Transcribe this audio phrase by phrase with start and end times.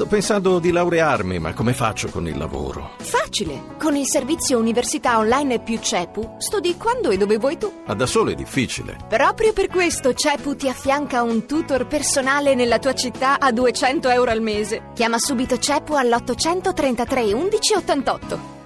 [0.00, 2.92] Sto pensando di laurearmi, ma come faccio con il lavoro?
[3.00, 3.76] Facile!
[3.78, 7.70] Con il servizio Università Online più CEPU studi quando e dove vuoi tu.
[7.84, 8.96] Ma da solo è difficile.
[9.10, 14.30] Proprio per questo CEPU ti affianca un tutor personale nella tua città a 200 euro
[14.30, 14.84] al mese.
[14.94, 18.58] Chiama subito CEPU all'833 11 88.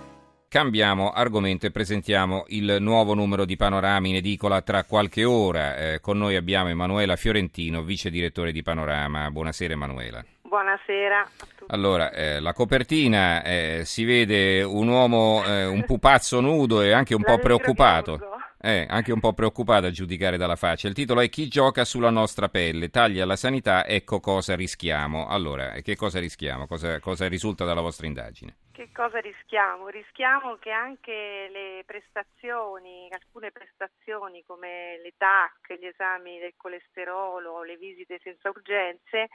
[0.46, 5.76] Cambiamo argomento e presentiamo il nuovo numero di Panorama in edicola tra qualche ora.
[5.78, 9.28] Eh, con noi abbiamo Emanuela Fiorentino, vice direttore di Panorama.
[9.32, 10.24] Buonasera Emanuela.
[10.54, 11.64] Buonasera a tutti.
[11.66, 17.12] Allora, eh, la copertina eh, si vede un uomo, eh, un pupazzo nudo e anche
[17.12, 18.20] un La po' preoccupato.
[18.60, 20.86] Eh, anche un po' preoccupato a giudicare dalla faccia.
[20.86, 22.88] Il titolo è Chi gioca sulla nostra pelle?
[22.88, 25.26] Taglia la sanità, ecco cosa rischiamo.
[25.26, 26.68] Allora, eh, che cosa rischiamo?
[26.68, 28.54] Cosa, cosa risulta dalla vostra indagine?
[28.74, 29.86] Che cosa rischiamo?
[29.86, 37.76] Rischiamo che anche le prestazioni, alcune prestazioni come le TAC, gli esami del colesterolo, le
[37.76, 39.28] visite senza urgenze,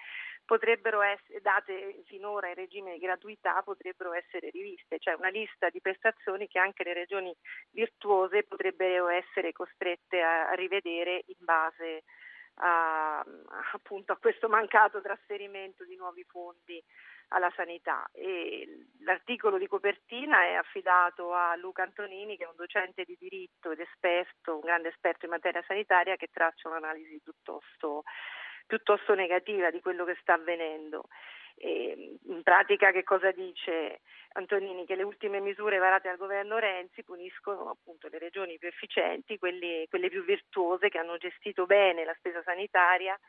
[0.44, 5.80] potrebbero essere date finora in regime di gratuità, potrebbero essere riviste, cioè una lista di
[5.80, 7.34] prestazioni che anche le regioni
[7.72, 12.19] virtuose potrebbero essere costrette a, rivedere in base a,
[12.62, 16.84] appunto a questo mancato trasferimento di nuovi fondi
[17.30, 23.04] alla sanità e l'articolo di copertina è affidato a Luca Antonini che è un docente
[23.04, 28.04] di diritto ed esperto, un grande esperto in materia sanitaria che traccia un'analisi piuttosto,
[28.66, 31.04] piuttosto negativa di quello che sta avvenendo.
[31.62, 34.00] E in pratica che cosa dice
[34.34, 34.86] Antonini?
[34.86, 39.86] Che le ultime misure varate dal governo Renzi puniscono appunto le regioni più efficienti, quelli-
[39.90, 43.20] quelle più virtuose che hanno gestito bene la spesa sanitaria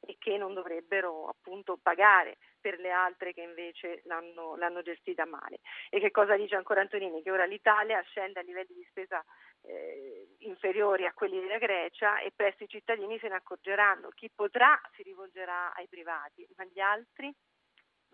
[0.00, 5.60] e che non dovrebbero appunto pagare per le altre che invece l'hanno, l'hanno gestita male.
[5.88, 7.22] E che cosa dice ancora Antonini?
[7.22, 9.24] Che ora l'Italia scende a livelli di spesa
[9.62, 14.08] eh, inferiori a quelli della Grecia e presto i cittadini se ne accorgeranno.
[14.08, 17.32] Chi potrà si rivolgerà ai privati, ma gli altri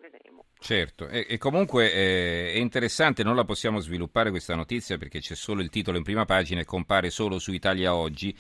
[0.01, 0.45] vedremo.
[0.59, 5.35] Certo, e, e comunque eh, è interessante, non la possiamo sviluppare questa notizia perché c'è
[5.35, 8.37] solo il titolo in prima pagina e compare solo su Italia Oggi.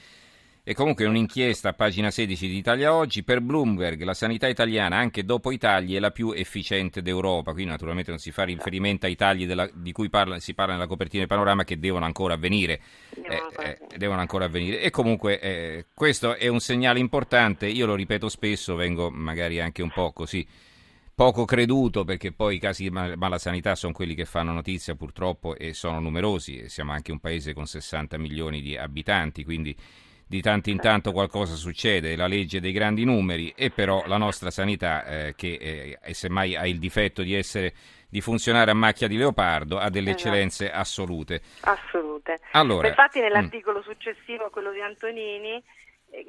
[0.65, 5.25] E comunque un'inchiesta a pagina 16 di Italia Oggi, per Bloomberg la sanità italiana anche
[5.25, 9.17] dopo i tagli è la più efficiente d'Europa, qui naturalmente non si fa riferimento ai
[9.17, 12.81] tagli della- di cui parla- si parla nella copertina del panorama che devono ancora avvenire.
[13.11, 13.99] Devono Eh, ancora eh, avvenire.
[13.99, 14.81] devono ancora avvenire.
[14.83, 19.83] E comunque eh, questo è un segnale importante, io lo ripeto spesso, vengo magari anche
[19.83, 20.47] un po' così
[21.15, 25.57] poco creduto perché poi i casi di mal- malasanità sono quelli che fanno notizia purtroppo
[25.57, 29.77] e sono numerosi, e siamo anche un paese con 60 milioni di abitanti, quindi
[30.27, 34.51] di tanto in tanto qualcosa succede, la legge dei grandi numeri e però la nostra
[34.51, 37.75] sanità eh, che eh, e semmai ha il difetto di essere
[38.09, 40.29] di funzionare a macchia di leopardo ha delle Esatto.
[40.29, 41.43] eccellenze assolute.
[41.61, 42.41] Assolute.
[42.53, 43.23] Allora, Infatti mm.
[43.23, 45.63] nell'articolo successivo a quello di Antonini,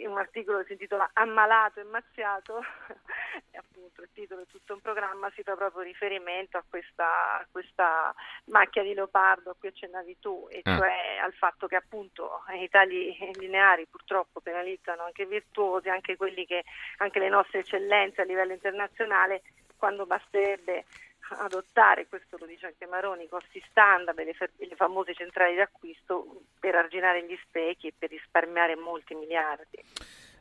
[0.06, 2.62] un articolo che si intitola Ammalato e mazziato,
[3.52, 7.48] e appunto il titolo è tutto un programma, si fa proprio riferimento a questa, a
[7.52, 8.14] questa
[8.46, 10.78] macchia di leopardo a cui accennavi tu, e Ah.
[10.78, 16.46] cioè al fatto che appunto i tagli lineari purtroppo penalizzano anche i virtuosi, anche quelli
[16.46, 16.64] che,
[16.98, 19.42] anche le nostre eccellenze a livello internazionale,
[19.78, 20.86] quando basterebbe
[21.30, 25.56] adottare, questo lo dice anche Maroni, i costi standard e le, fa- le famose centrali
[25.56, 29.84] d'acquisto per arginare gli sprechi e per risparmiare molti miliardi.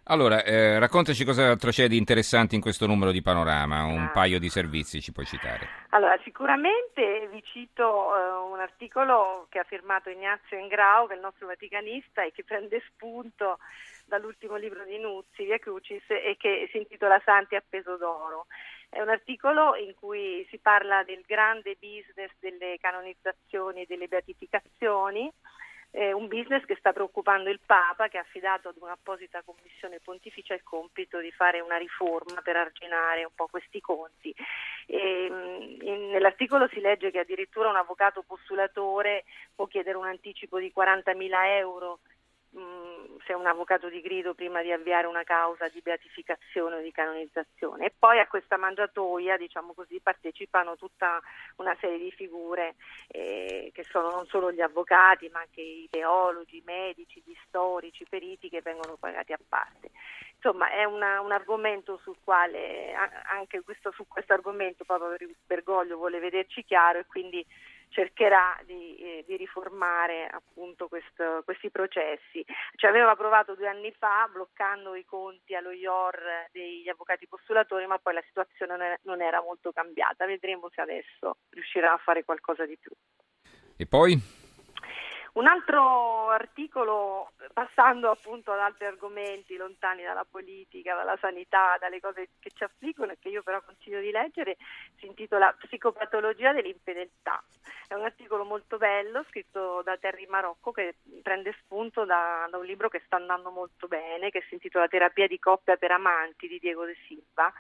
[0.07, 4.11] Allora, eh, raccontaci cosa c'è di interessante in questo numero di panorama, un Ah.
[4.11, 5.69] paio di servizi ci puoi citare.
[5.91, 7.85] Allora, sicuramente vi cito
[8.17, 12.43] eh, un articolo che ha firmato Ignazio Engrao, che è il nostro vaticanista e che
[12.43, 13.61] prende spunto
[14.07, 18.47] dall'ultimo libro di Nuzzi, Via Crucis, e che si intitola Santi a peso d'oro.
[18.93, 25.33] È un articolo in cui si parla del grande business delle canonizzazioni e delle beatificazioni,
[25.93, 30.53] eh, un business che sta preoccupando il Papa, che ha affidato ad un'apposita commissione pontificia
[30.53, 34.35] il compito di fare una riforma per arginare un po' questi conti.
[34.85, 40.59] E, mh, in- nell'articolo si legge che addirittura un avvocato postulatore può chiedere un anticipo
[40.59, 42.01] di 40.000 euro
[43.25, 46.93] se è un avvocato di grido prima di avviare una causa di beatificazione o di
[46.93, 47.87] canonizzazione.
[47.87, 51.21] E poi a questa mangiatoia, diciamo così, partecipano tutta
[51.57, 52.75] una serie di figure
[53.09, 58.03] eh, che sono non solo gli avvocati, ma anche i teologi, i medici, gli storici,
[58.03, 59.91] i periti che vengono pagati a parte.
[60.35, 62.93] Insomma, è una- un argomento sul quale
[63.31, 65.15] anche questo, su questo argomento Papa
[65.47, 67.47] Bergoglio vuole vederci chiaro e quindi
[67.93, 72.45] cercherà di, eh, di riformare appunto questo- questi processi.
[72.75, 77.99] Ci aveva provato due anni fa bloccando i conti allo IOR degli avvocati postulatori, ma
[77.99, 80.27] poi la situazione non era molto cambiata.
[80.27, 82.91] Vedremo se adesso riuscirà a fare qualcosa di più.
[83.77, 84.42] E poi?
[85.33, 92.33] Un altro articolo, passando appunto ad altri argomenti lontani dalla politica, dalla sanità, dalle cose
[92.39, 94.59] che ci affliggono e che io però consiglio di leggere,
[94.99, 97.43] si intitola Psicopatologia dell'infedeltà.
[97.89, 102.67] È un articolo molto bello scritto da Terry Marocco che prende spunto da, da un
[102.67, 106.59] libro che sta andando molto bene, che si intitola Terapia di coppia per amanti di
[106.59, 107.51] Diego De Silva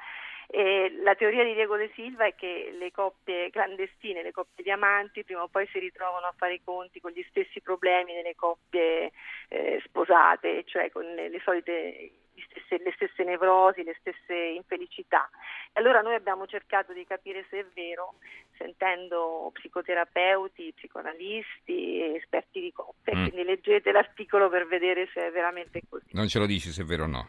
[0.54, 4.70] e la teoria di Diego De Silva è che le coppie clandestine, le coppie di
[4.70, 8.34] amanti, prima o poi si ritrovano a fare i conti con gli stessi problemi delle
[8.34, 9.12] coppie
[9.49, 12.10] eh, sposate, cioè con le, le solite
[12.50, 15.26] stesse, le stesse nevrosi, le stesse infelicità.
[15.72, 18.16] E allora noi abbiamo cercato di capire se è vero,
[18.58, 23.16] sentendo psicoterapeuti, psicoanalisti, esperti di coppia.
[23.16, 23.28] Mm.
[23.28, 26.08] Quindi leggete l'articolo per vedere se è veramente così.
[26.10, 27.28] Non ce lo dici se è vero o no.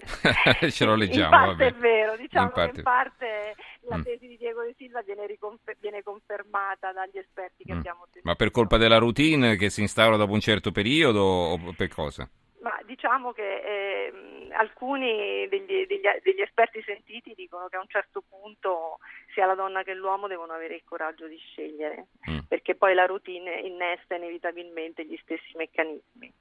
[0.70, 1.24] Ce lo leggiamo.
[1.24, 1.76] In parte vabbè.
[1.76, 2.70] è vero, diciamo in parte...
[2.70, 4.02] che in parte la mm.
[4.02, 7.78] tesi di Diego De Silva viene, riconfer- viene confermata dagli esperti che mm.
[7.78, 8.28] abbiamo sentito.
[8.28, 12.28] Ma per colpa della routine che si instaura dopo un certo periodo o per cosa?
[12.60, 14.12] Ma diciamo che eh,
[14.52, 19.00] alcuni degli, degli, degli, esperti sentiti dicono che a un certo punto
[19.34, 22.38] sia la donna che l'uomo devono avere il coraggio di scegliere, mm.
[22.48, 26.32] perché poi la routine innesta inevitabilmente gli stessi meccanismi.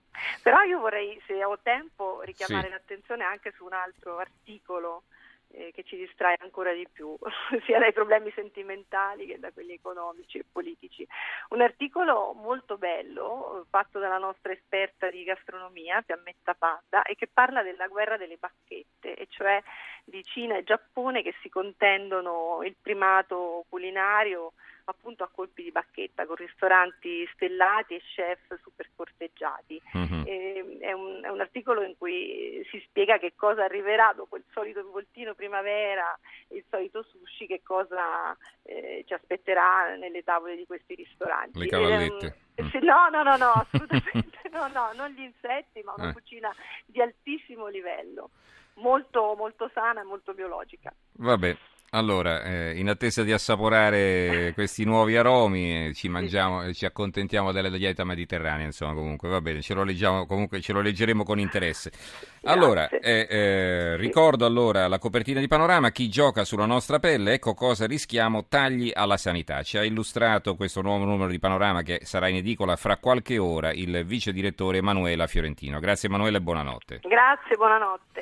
[0.41, 2.73] Però io vorrei, se ho tempo, richiamare sì.
[2.73, 5.03] l'attenzione anche su un altro articolo
[5.53, 7.15] eh, che ci distrae ancora di più,
[7.65, 11.07] sia dai problemi sentimentali che da quelli economici e politici.
[11.49, 17.61] Un articolo molto bello, fatto dalla nostra esperta di gastronomia, Fiammetta Padda, e che parla
[17.61, 19.61] della guerra delle bacchette, e cioè
[20.03, 24.53] di Cina e Giappone che si contendono il primato culinario
[24.85, 29.81] appunto a colpi di bacchetta con ristoranti stellati e chef super corteggiati.
[29.93, 30.23] Uh-huh.
[30.25, 34.83] È, un, è, un, articolo in cui si spiega che cosa arriverà dopo il solito
[34.91, 36.17] voltino primavera,
[36.49, 41.59] il solito sushi, che cosa eh, ci aspetterà nelle tavole di questi ristoranti.
[41.59, 42.37] Le cavallette.
[42.55, 42.83] Un, mm.
[42.83, 46.13] No, no, no, no, assolutamente no, no, non gli insetti, ma una eh.
[46.13, 46.53] cucina
[46.85, 48.31] di altissimo livello,
[48.75, 50.93] molto, molto sana e molto biologica.
[51.13, 51.57] Vabbè.
[51.95, 57.51] Allora, eh, in attesa di assaporare questi nuovi aromi, eh, ci mangiamo, eh, ci accontentiamo
[57.51, 61.37] della dieta mediterranea, insomma, comunque, va bene, ce lo, leggiamo, comunque, ce lo leggeremo con
[61.37, 61.91] interesse.
[62.45, 67.53] Allora, eh, eh, ricordo allora la copertina di Panorama, chi gioca sulla nostra pelle, ecco
[67.53, 69.61] cosa rischiamo, tagli alla sanità.
[69.61, 73.71] Ci ha illustrato questo nuovo numero di Panorama che sarà in edicola fra qualche ora
[73.71, 75.79] il vice direttore Emanuela Fiorentino.
[75.79, 77.01] Grazie Emanuela e buonanotte.
[77.03, 78.21] Grazie, buonanotte.